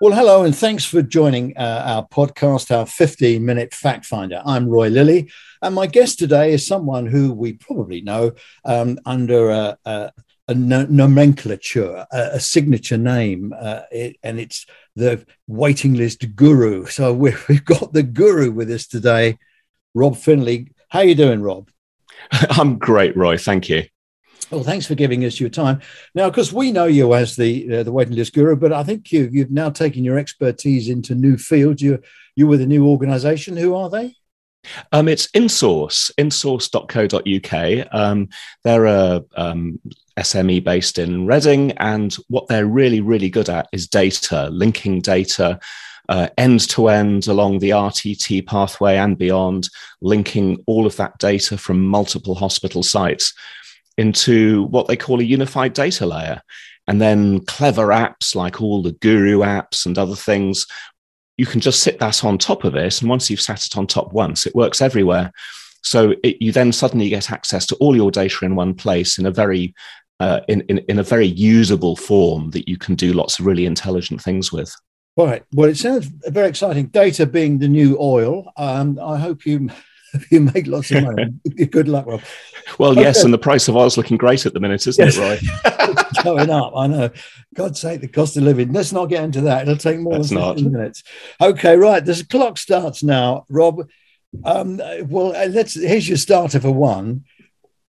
[0.00, 4.40] Well, hello, and thanks for joining uh, our podcast, our 15 minute fact finder.
[4.46, 5.28] I'm Roy Lilley,
[5.60, 8.30] and my guest today is someone who we probably know
[8.64, 10.12] um, under a,
[10.54, 16.86] nomenclature, a, a, signature name, uh, it, and it's the waiting list guru.
[16.86, 19.36] So we've, we've got the guru with us today,
[19.94, 20.68] Rob Findlay.
[20.90, 21.70] How you doing, Rob?
[22.50, 23.36] I'm great, Roy.
[23.36, 23.82] Thank you.
[24.50, 25.80] Well, thanks for giving us your time.
[26.14, 29.12] Now, because we know you as the uh, the waiting list guru, but I think
[29.12, 31.82] you you've now taken your expertise into new fields.
[31.82, 32.00] You
[32.34, 33.56] you with a new organisation.
[33.56, 34.14] Who are they?
[34.92, 37.88] Um, it's InSource, insource.co.uk.
[37.92, 38.28] Um,
[38.64, 39.80] they're a um,
[40.18, 45.60] SME based in Reading, and what they're really, really good at is data, linking data
[46.38, 49.68] end to end along the RTT pathway and beyond,
[50.00, 53.34] linking all of that data from multiple hospital sites
[53.98, 56.40] into what they call a unified data layer.
[56.86, 60.66] And then clever apps like all the Gooroo apps and other things,
[61.36, 63.00] you can just sit that on top of it.
[63.02, 65.30] And once you've sat it on top once, it works everywhere.
[65.82, 69.26] So it, you then suddenly get access to all your data in one place in
[69.26, 69.74] a very
[70.20, 73.66] uh, in, in, in a very usable form that you can do lots of really
[73.66, 74.74] intelligent things with.
[75.16, 75.44] Right.
[75.52, 76.86] Well, it sounds very exciting.
[76.86, 78.52] Data being the new oil.
[78.56, 79.68] Um, I hope you
[80.30, 81.34] you make lots of money.
[81.70, 82.22] Good luck, Rob.
[82.78, 83.02] Well, okay.
[83.02, 85.16] yes, and the price of oil's looking great at the minute, isn't yes.
[85.16, 85.98] it, Roy?
[86.22, 86.72] going up.
[86.76, 87.10] I know.
[87.54, 88.72] God's sake, the cost of living.
[88.72, 89.62] Let's not get into that.
[89.62, 91.02] It'll take more That's than 15 minutes.
[91.40, 92.04] Okay, right.
[92.04, 93.88] The clock starts now, Rob.
[94.44, 94.76] Um,
[95.08, 95.74] well, uh, let's.
[95.74, 97.24] Here's your starter for one.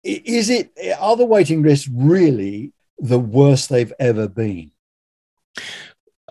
[0.04, 0.70] Is it?
[0.98, 4.70] Are the waiting lists really the worst they've ever been?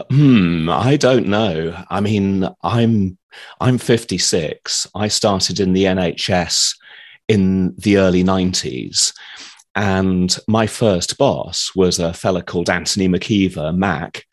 [0.10, 1.82] Hmm, I don't know.
[1.90, 3.18] I mean, I'm
[3.60, 4.88] I'm 56.
[4.94, 6.76] I started in the NHS
[7.28, 9.14] in the early 90s.
[9.76, 14.26] And my first boss was a fella called Anthony McKeever, Mac,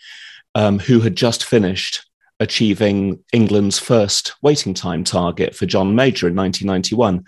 [0.55, 2.07] um, who had just finished
[2.39, 7.25] achieving England's first waiting time target for John Major in 1991.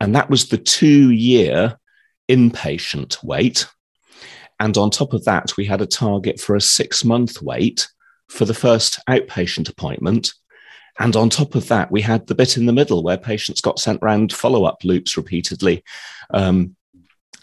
[0.00, 1.78] And that was the two year
[2.28, 3.66] inpatient wait.
[4.60, 7.88] And on top of that, we had a target for a six month wait
[8.28, 10.32] for the first outpatient appointment.
[10.98, 13.78] And on top of that, we had the bit in the middle where patients got
[13.78, 15.84] sent round follow up loops repeatedly.
[16.34, 16.74] Um,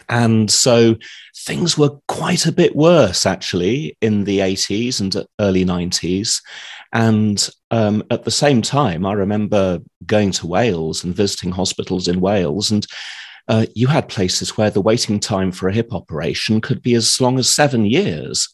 [0.10, 0.98] and so
[1.36, 6.42] things were quite a bit worse actually in the 80s and early 90s.
[6.94, 12.22] And um, at the same time, I remember going to Wales and visiting hospitals in
[12.22, 12.72] Wales.
[12.72, 12.86] And
[13.48, 17.22] uh, you had places where the waiting time for a hip operation could be as
[17.22, 18.50] long as seven years.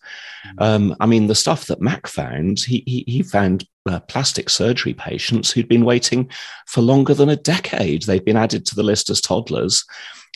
[0.46, 0.62] Mm.
[0.62, 4.94] Um, I mean, the stuff that Mac found, he, he, he found uh, plastic surgery
[4.94, 6.29] patients who'd been waiting
[6.68, 8.03] for longer than a decade.
[8.03, 9.85] They'd been added to the list as toddlers.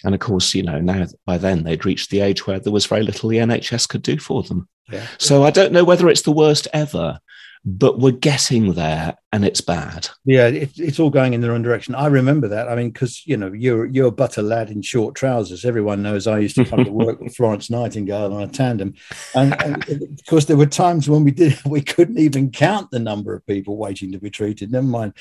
[0.03, 2.85] And of course, you know, now by then they'd reached the age where there was
[2.85, 4.69] very little the NHS could do for them.
[4.91, 5.05] Yeah.
[5.17, 7.19] So I don't know whether it's the worst ever,
[7.67, 10.07] but we're getting there and it's bad.
[10.23, 11.95] Yeah, it, it's all going in the wrong direction.
[11.95, 12.69] I remember that.
[12.69, 15.65] I mean, because you know, you're you're but a lad in short trousers.
[15.65, 18.93] Everyone knows I used to come to work with Florence Nightingale on a tandem,
[19.33, 22.99] and, and of course there were times when we did we couldn't even count the
[22.99, 24.71] number of people waiting to be treated.
[24.71, 25.13] Never mind,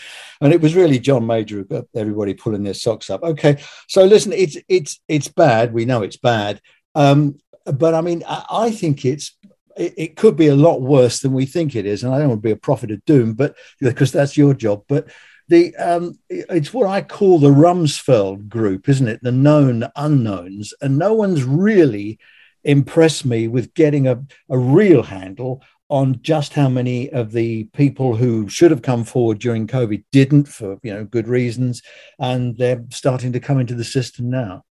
[0.43, 1.65] and it was really John Major
[1.97, 3.23] everybody pulling their socks up.
[3.23, 3.57] Okay,
[3.89, 5.73] so listen, it's it's it's bad.
[5.73, 6.61] We know it's bad.
[6.95, 9.35] Um, but I mean, I, I think it's
[9.77, 12.03] it, it, could be a lot worse than we think it is.
[12.03, 14.85] And I don't want to be a prophet of doom, but because that's your job.
[14.89, 15.09] But
[15.49, 19.23] the um, it's what I call the Rumsfeld group, isn't it?
[19.23, 22.19] The known unknowns, and no one's really
[22.63, 28.17] impressed me with getting a, a real handle on just how many of the people
[28.17, 31.83] who should have come forward during COVID didn't for you know good reasons,
[32.19, 34.65] and they're starting to come into the system now.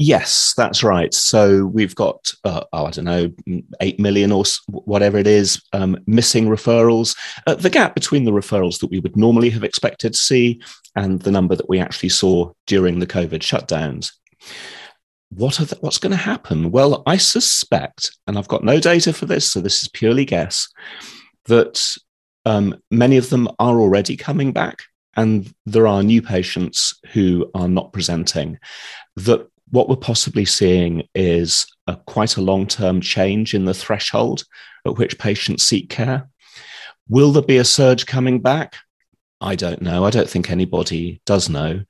[0.00, 1.12] Yes, that's right.
[1.12, 3.32] So we've got, uh, oh, I don't know,
[3.80, 7.16] 8 million or whatever it is, um, missing referrals.
[7.48, 10.62] Uh, the gap between the referrals that we would normally have expected to see
[10.94, 14.12] and the number that we actually saw during the COVID shutdowns.
[15.30, 16.70] What are the, what's going to happen?
[16.70, 20.68] Well, I suspect, and I've got no data for this, so this is purely guess,
[21.46, 21.96] that
[22.46, 24.78] um, many of them are already coming back
[25.16, 28.60] and there are new patients who are not presenting
[29.16, 34.44] that what we're possibly seeing is a, quite a long term change in the threshold
[34.86, 36.28] at which patients seek care.
[37.08, 38.76] Will there be a surge coming back?
[39.40, 40.04] I don't know.
[40.04, 41.82] I don't think anybody does know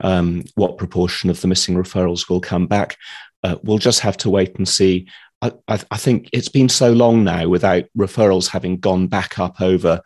[0.00, 2.96] um, what proportion of the missing referrals will come back.
[3.44, 5.08] Uh, we'll just have to wait and see.
[5.40, 9.60] I, I, I think it's been so long now without referrals having gone back up
[9.60, 10.00] over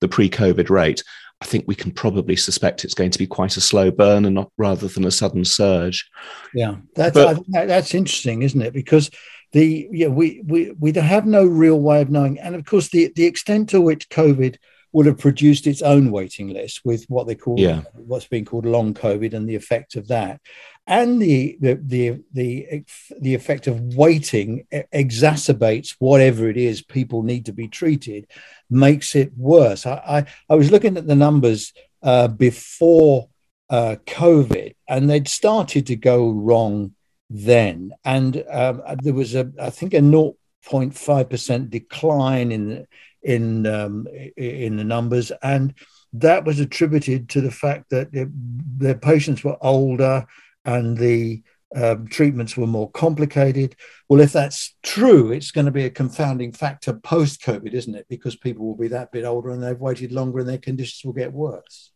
[0.00, 1.02] the pre COVID rate.
[1.40, 4.34] I think we can probably suspect it's going to be quite a slow burn and
[4.34, 6.08] not rather than a sudden surge.
[6.54, 8.72] Yeah, that's but, that's interesting, isn't it?
[8.72, 9.10] Because
[9.52, 13.12] the yeah we we we have no real way of knowing, and of course the
[13.14, 14.56] the extent to which COVID
[14.96, 17.82] would have produced its own waiting list with what they call yeah.
[17.92, 20.40] what's being called long COVID and the effect of that,
[20.86, 22.84] and the the the the,
[23.20, 28.26] the effect of waiting exacerbates whatever it is people need to be treated,
[28.70, 29.84] makes it worse.
[29.84, 33.28] I I, I was looking at the numbers uh, before
[33.68, 36.94] uh, COVID, and they'd started to go wrong
[37.28, 42.86] then, and um, there was a I think a 0.5 percent decline in
[43.26, 44.06] in um,
[44.36, 45.74] in the numbers, and
[46.12, 50.24] that was attributed to the fact that their patients were older
[50.64, 51.42] and the
[51.74, 53.74] um, treatments were more complicated.
[54.08, 58.06] Well, if that's true, it's going to be a confounding factor post COVID, isn't it?
[58.08, 61.12] Because people will be that bit older and they've waited longer and their conditions will
[61.12, 61.90] get worse.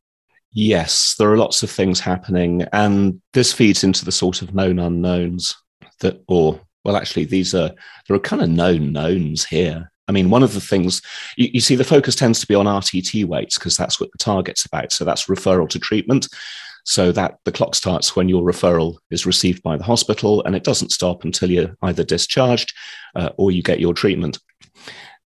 [0.52, 4.80] Yes, there are lots of things happening, and this feeds into the sort of known
[4.80, 5.56] unknowns
[6.00, 7.70] that, or well, actually, these are
[8.08, 9.92] there are kind of known knowns here.
[10.10, 11.00] I mean, one of the things
[11.36, 14.18] you, you see, the focus tends to be on RTT waits because that's what the
[14.18, 14.90] target's about.
[14.90, 16.26] So that's referral to treatment.
[16.84, 20.64] So that the clock starts when your referral is received by the hospital, and it
[20.64, 22.74] doesn't stop until you're either discharged
[23.14, 24.40] uh, or you get your treatment.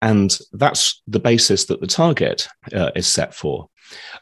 [0.01, 3.67] And that's the basis that the target uh, is set for.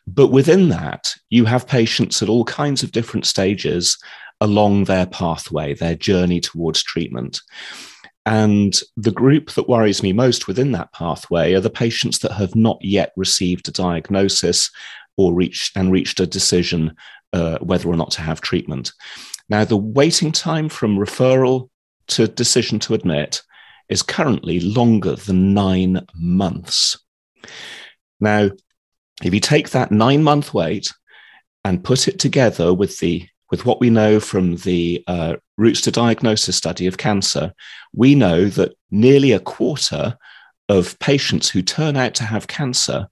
[0.07, 3.95] But within that, you have patients at all kinds of different stages
[4.41, 7.41] along their pathway, their journey towards treatment.
[8.27, 12.55] And the group that worries me most within that pathway are the patients that have
[12.55, 14.69] not yet received a diagnosis
[15.15, 16.93] or reached and reached a decision
[17.31, 18.91] uh, whether or not to have treatment.
[19.47, 21.69] Now, the waiting time from referral
[22.07, 23.43] to decision to admit
[23.87, 27.01] is currently longer than nine months.
[28.19, 28.49] Now,
[29.23, 30.93] if you take that nine month wait
[31.63, 35.91] and put it together with the with what we know from the uh, routes to
[35.91, 37.53] diagnosis study of cancer,
[37.93, 40.17] we know that nearly a quarter
[40.69, 43.07] of patients who turn out to have cancer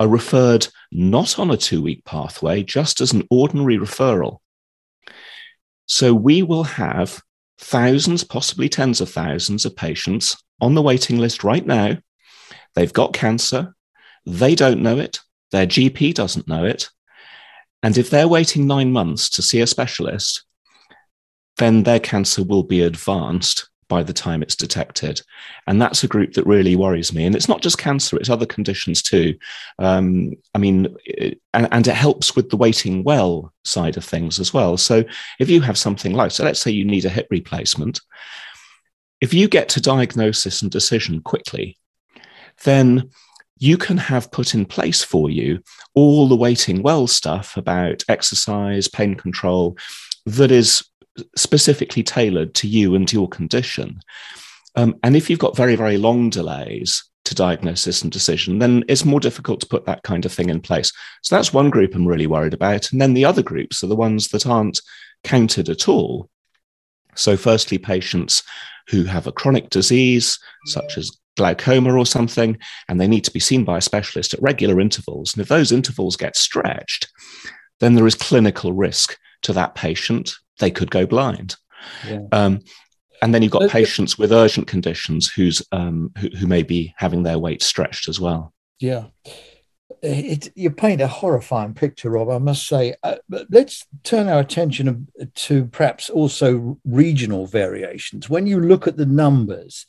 [0.00, 4.38] are referred not on a two week pathway, just as an ordinary referral.
[5.86, 7.20] So we will have
[7.58, 11.98] thousands, possibly tens of thousands of patients on the waiting list right now.
[12.74, 13.74] They've got cancer.
[14.24, 15.20] They don't know it.
[15.50, 16.90] Their GP doesn't know it.
[17.82, 20.44] And if they're waiting nine months to see a specialist,
[21.58, 25.20] then their cancer will be advanced by the time it's detected.
[25.66, 27.24] And that's a group that really worries me.
[27.24, 29.34] And it's not just cancer, it's other conditions too.
[29.78, 34.38] Um, I mean, it, and, and, it helps with the waiting well side of things
[34.38, 34.76] as well.
[34.76, 35.04] So
[35.40, 38.00] if you have something like, so let's say you need a hip replacement,
[39.20, 41.78] if you get to diagnosis and decision quickly,
[42.64, 43.10] then
[43.58, 45.60] you can have put in place for you
[45.94, 49.76] all the waiting well stuff about exercise, pain control
[50.26, 50.84] that is
[51.36, 54.00] specifically tailored to you and to your condition.
[54.76, 59.04] Um, and if you've got very, very long delays to diagnosis and decision, then it's
[59.04, 60.92] more difficult to put that kind of thing in place.
[61.22, 62.92] So that's one group I'm really worried about.
[62.92, 64.80] And then the other groups are the ones that aren't
[65.24, 66.30] counted at all.
[67.16, 68.44] So, firstly, patients
[68.88, 72.58] who have a chronic disease, such as glaucoma or something,
[72.88, 75.32] and they need to be seen by a specialist at regular intervals.
[75.32, 77.08] And if those intervals get stretched,
[77.80, 80.34] then there is clinical risk to that patient.
[80.58, 81.56] They could go blind.
[82.06, 82.22] Yeah.
[82.32, 82.60] Um,
[83.22, 87.22] and then you've got patients with urgent conditions who's um, who, who, may be having
[87.22, 88.52] their wait stretched as well.
[88.78, 89.06] Yeah.
[90.00, 92.94] It, you paint a horrifying picture, Rob, I must say.
[93.02, 93.16] Uh,
[93.50, 98.30] let's turn our attention to perhaps also regional variations.
[98.30, 99.86] When you look at the numbers,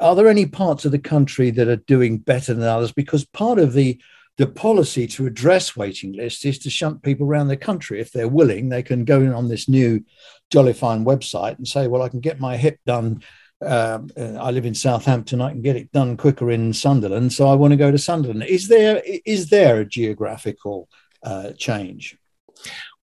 [0.00, 2.92] are there any parts of the country that are doing better than others?
[2.92, 4.00] Because part of the
[4.36, 8.00] the policy to address waiting lists is to shunt people around the country.
[8.00, 10.02] If they're willing, they can go in on this new
[10.50, 13.22] Jolly Fine website and say, "Well, I can get my hip done.
[13.60, 15.42] Um, uh, I live in Southampton.
[15.42, 18.44] I can get it done quicker in Sunderland, so I want to go to Sunderland."
[18.44, 20.88] Is there is there a geographical
[21.22, 22.16] uh, change?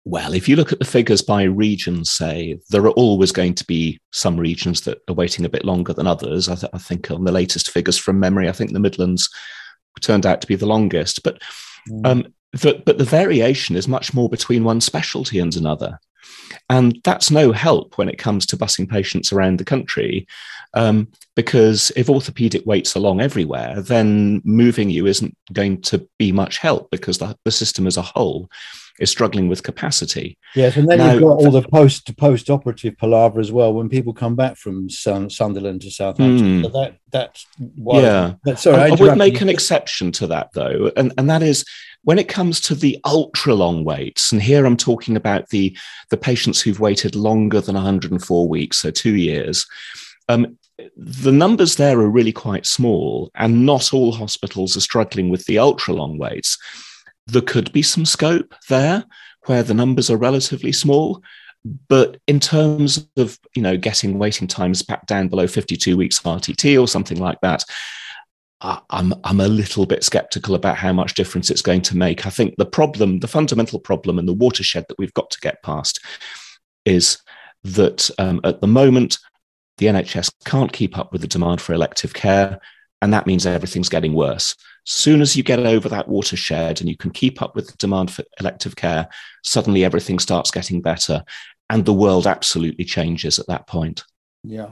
[0.05, 3.67] Well, if you look at the figures by region, say, there are always going to
[3.67, 6.49] be some regions that are waiting a bit longer than others.
[6.49, 9.29] I, th- I think on the latest figures from memory, I think the Midlands
[10.01, 11.23] turned out to be the longest.
[11.23, 11.43] But
[11.89, 12.07] mm.
[12.07, 16.01] um, the, but the variation is much more between one specialty and another.
[16.69, 20.27] And that's no help when it comes to busing patients around the country,
[20.75, 26.33] um, because if orthopedic waits are long everywhere, then moving you isn't going to be
[26.33, 28.49] much help because the, the system as a whole
[29.01, 30.39] is struggling with capacity.
[30.55, 33.73] Yes, and then now, you've got all the post to post operative palaver as well
[33.73, 36.61] when people come back from Sunderland to Southampton.
[36.61, 38.35] Mm, so that that's yeah.
[38.55, 41.65] sorry, I, I, would make an exception to that though, and and that is
[42.03, 44.33] when it comes to the ultra long waits.
[44.33, 45.77] And here I'm talking about the
[46.11, 49.67] the patients who've waited longer than 104 weeks, so two years.
[50.29, 50.59] Um,
[50.97, 55.59] the numbers there are really quite small, and not all hospitals are struggling with the
[55.59, 56.59] ultra long waits.
[57.27, 59.05] There could be some scope there
[59.47, 61.23] where the numbers are relatively small,
[61.89, 66.81] but in terms of you know getting waiting times back down below 52 weeks RTT
[66.81, 67.65] or something like that,
[68.61, 72.27] I'm I'm a little bit skeptical about how much difference it's going to make.
[72.27, 75.63] I think the problem, the fundamental problem, and the watershed that we've got to get
[75.63, 76.01] past
[76.85, 77.19] is
[77.65, 79.19] that um, at the moment
[79.79, 82.61] the NHS can't keep up with the demand for elective care,
[83.03, 84.55] and that means everything's getting worse.
[84.85, 88.11] Soon as you get over that watershed and you can keep up with the demand
[88.11, 89.09] for elective care,
[89.45, 91.23] suddenly everything starts getting better,
[91.69, 94.05] and the world absolutely changes at that point.
[94.43, 94.71] Yeah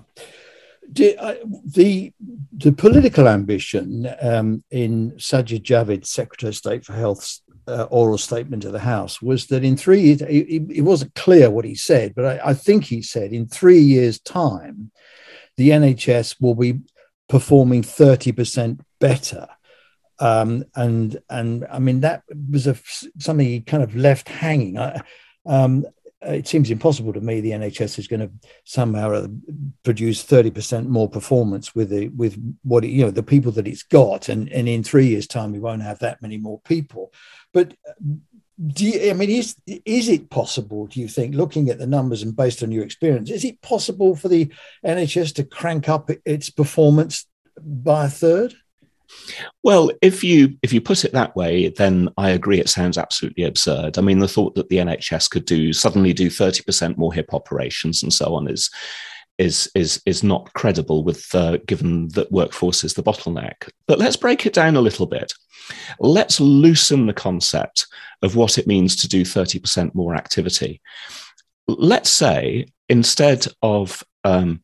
[0.90, 2.12] the
[2.56, 8.62] the political ambition um, in Sajid Javid, Secretary of State for Health's uh, oral statement
[8.62, 12.14] to the House, was that in three years, it, it wasn't clear what he said,
[12.14, 14.90] but I, I, think he said in three years' time,
[15.58, 16.80] the NHS will be
[17.28, 19.48] performing 30% better.
[20.20, 22.76] Um, and and I mean that was a,
[23.18, 24.76] something he kind of left hanging.
[24.76, 25.00] I,
[25.46, 25.86] um,
[26.26, 28.30] uh, it seems impossible to me the NHS is going to
[28.64, 29.26] somehow
[29.84, 33.84] produce 30% more performance with the with what it, you know the people that it's
[33.84, 37.12] got and and in 3 years time we won't have that many more people
[37.52, 37.92] but uh,
[38.66, 42.22] do you, I mean is is it possible do you think looking at the numbers
[42.22, 44.52] and based on your experience is it possible for the
[44.84, 47.26] NHS to crank up its performance
[47.62, 48.54] by a third
[49.64, 52.60] well, if you if you put it that way, then I agree.
[52.60, 53.98] It sounds absolutely absurd.
[53.98, 57.32] I mean, the thought that the NHS could do suddenly do thirty percent more hip
[57.32, 58.70] operations and so on is
[59.38, 63.70] is is is not credible with uh, given that workforce is the bottleneck.
[63.86, 65.32] But let's break it down a little bit.
[66.00, 67.86] Let's loosen the concept
[68.22, 70.80] of what it means to do thirty percent more activity.
[71.66, 74.62] Let's say instead of um,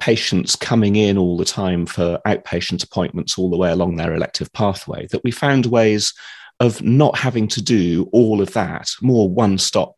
[0.00, 4.52] patients coming in all the time for outpatient appointments all the way along their elective
[4.52, 6.14] pathway, that we found ways
[6.60, 9.94] of not having to do all of that, more one stop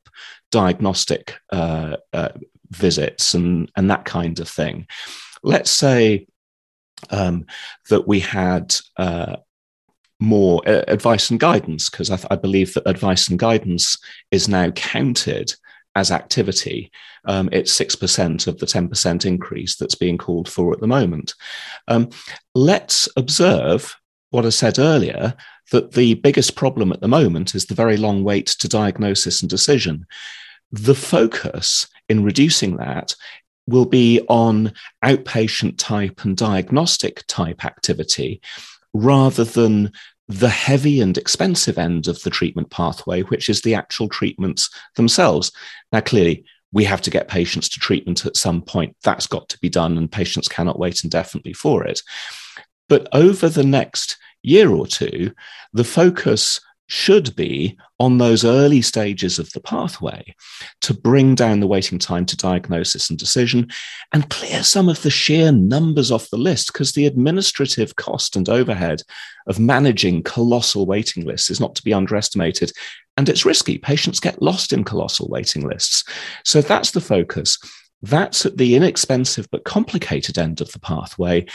[0.51, 2.31] diagnostic uh, uh,
[2.71, 4.87] visits and, and that kind of thing.
[5.43, 6.27] Let's say
[7.11, 7.47] um,
[7.89, 9.37] that we had uh,
[10.19, 13.99] more uh, advice and guidance, because I, th- I, believe that advice and guidance
[14.31, 15.55] is now counted
[15.95, 16.91] as activity.
[17.25, 21.35] Um, it's 6% of the 10% increase that's being called for at the moment.
[21.89, 22.11] Um,
[22.55, 23.97] let's observe
[24.31, 25.35] what I said earlier
[25.73, 29.51] that the biggest problem at the moment is the very long wait to diagnosis and
[29.51, 30.07] decision.
[30.73, 33.15] The focus in reducing that
[33.67, 34.73] will be on
[35.05, 38.43] outpatient type and diagnostic type activity
[38.93, 39.93] rather than
[40.29, 45.53] the heavy and expensive end of the treatment pathway, which is the actual treatments themselves.
[45.93, 48.97] Now, clearly, we have to get patients to treatment at some point.
[49.03, 52.03] That's got to be done, and patients cannot wait indefinitely for it.
[52.89, 55.33] But over the next year or two,
[55.73, 60.35] the focus should be on those early stages of the pathway
[60.81, 63.69] to bring down the waiting time to diagnosis and decision
[64.13, 68.49] and clear some of the sheer numbers off the list because the administrative cost and
[68.49, 69.03] overhead
[69.47, 72.73] of managing colossal waiting lists is not to be underestimated.
[73.17, 73.79] And it's risky.
[73.79, 76.03] Patients get lost in colossal waiting lists.
[76.45, 77.57] So that's the focus.
[78.03, 81.47] That's at the inexpensive but complicated end of the pathway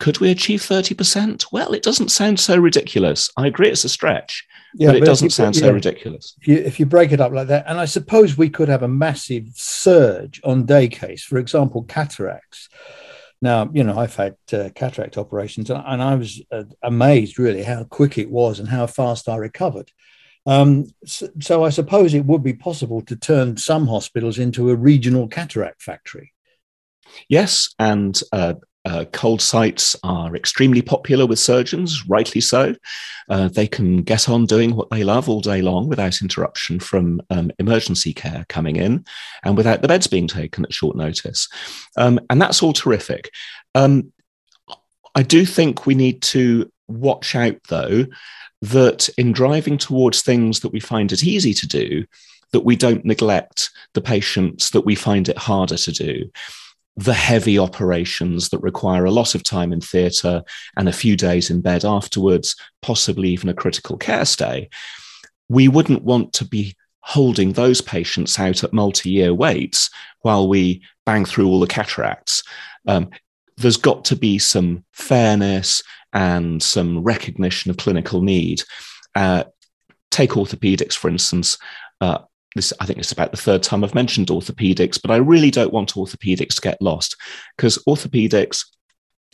[0.00, 1.46] could we achieve 30%?
[1.52, 3.30] Well, it doesn't sound so ridiculous.
[3.36, 6.34] I agree it's a stretch, yeah, but it but doesn't you, sound yeah, so ridiculous.
[6.40, 8.82] If you, if you break it up like that, and I suppose we could have
[8.82, 12.70] a massive surge on day case, for example, cataracts.
[13.42, 17.62] Now, you know, I've had uh, cataract operations, and, and I was uh, amazed really
[17.62, 19.92] how quick it was and how fast I recovered.
[20.46, 24.74] Um, so, so, I suppose it would be possible to turn some hospitals into a
[24.74, 26.32] regional cataract factory.
[27.28, 28.54] Yes, and uh,
[28.84, 32.74] uh, cold sites are extremely popular with surgeons, rightly so.
[33.28, 37.20] Uh, they can get on doing what they love all day long without interruption from
[37.30, 39.04] um, emergency care coming in
[39.44, 41.48] and without the beds being taken at short notice.
[41.96, 43.30] Um, and that's all terrific.
[43.74, 44.12] Um,
[45.14, 48.06] I do think we need to watch out, though,
[48.62, 52.04] that in driving towards things that we find it easy to do,
[52.52, 56.30] that we don't neglect the patients that we find it harder to do
[57.00, 60.42] the heavy operations that require a lot of time in theatre
[60.76, 64.68] and a few days in bed afterwards, possibly even a critical care stay,
[65.48, 69.88] we wouldn't want to be holding those patients out at multi year waits
[70.20, 72.42] while we bang through all the cataracts.
[72.86, 73.08] Um,
[73.56, 78.62] there's got to be some fairness and some recognition of clinical need.
[79.14, 79.44] Uh,
[80.10, 81.56] take orthopedics, for instance.
[82.02, 82.18] Uh,
[82.54, 85.72] this I think it's about the third time I've mentioned orthopedics, but I really don't
[85.72, 87.16] want orthopedics to get lost
[87.56, 88.64] because orthopedics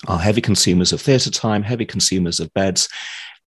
[0.09, 2.89] are heavy consumers of theatre time, heavy consumers of beds.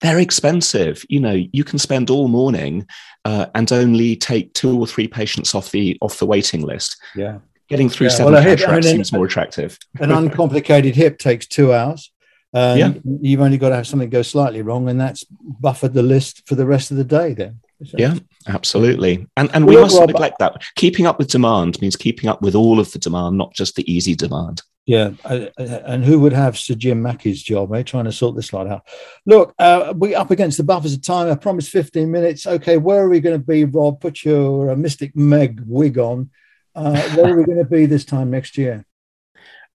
[0.00, 1.04] They're expensive.
[1.08, 2.86] You know, you can spend all morning
[3.24, 6.96] uh, and only take two or three patients off the off the waiting list.
[7.14, 8.14] Yeah, getting through yeah.
[8.14, 9.78] seven well, hip, I mean, seems more attractive.
[10.00, 12.10] an uncomplicated hip takes two hours.
[12.52, 12.92] Um, yeah.
[13.20, 16.56] You've only got to have something go slightly wrong, and that's buffered the list for
[16.56, 17.34] the rest of the day.
[17.34, 17.60] Then.
[17.80, 18.14] Yeah,
[18.46, 19.26] absolutely.
[19.36, 20.62] And and we well, mustn't neglect that.
[20.76, 23.90] Keeping up with demand means keeping up with all of the demand, not just the
[23.90, 24.62] easy demand.
[24.86, 25.12] Yeah,
[25.56, 27.82] and who would have Sir Jim Mackey's job, eh?
[27.82, 28.88] Trying to sort this lot out.
[29.24, 31.30] Look, uh, we're up against the buffers of time.
[31.30, 32.46] I promised 15 minutes.
[32.46, 34.00] Okay, where are we going to be, Rob?
[34.00, 36.30] Put your uh, Mystic Meg wig on.
[36.74, 38.84] Uh, where are we going to be this time next year?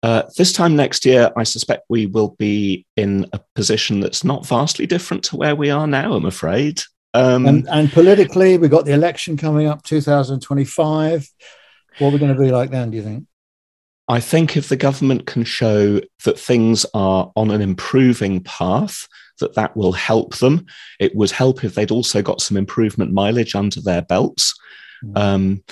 [0.03, 4.47] Uh, this time next year, I suspect we will be in a position that's not
[4.47, 6.83] vastly different to where we are now, I'm afraid.
[7.15, 11.29] Um, and, and, politically, we've got the election coming up 2025.
[11.99, 13.27] What are we going to be like then, do you think?
[14.09, 19.07] I think if the government can show that things are on an improving path,
[19.39, 20.67] that that will help them.
[20.99, 24.59] It would help if they'd also got some improvement mileage under their belts.
[25.05, 25.19] Mm.
[25.19, 25.65] Um,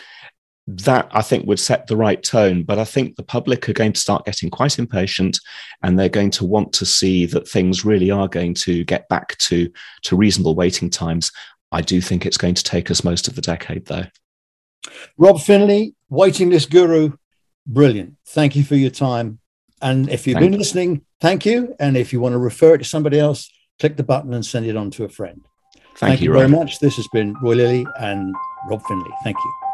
[0.78, 2.62] that I think would set the right tone.
[2.62, 5.38] But I think the public are going to start getting quite impatient
[5.82, 9.36] and they're going to want to see that things really are going to get back
[9.38, 9.70] to,
[10.02, 11.32] to reasonable waiting times.
[11.72, 14.06] I do think it's going to take us most of the decade, though.
[15.18, 17.16] Rob Findlay, waiting list guru,
[17.66, 18.16] brilliant.
[18.26, 19.38] Thank you for your time.
[19.82, 20.58] And if you've thank been you.
[20.58, 21.74] listening, thank you.
[21.78, 24.66] And if you want to refer it to somebody else, click the button and send
[24.66, 25.40] it on to a friend.
[25.74, 26.78] Thank, thank you, you very much.
[26.80, 28.34] This has been Roy Lilley and
[28.68, 29.10] Rob Findlay.
[29.24, 29.69] Thank you.